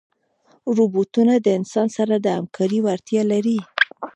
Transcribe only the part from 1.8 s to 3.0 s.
سره د همکارۍ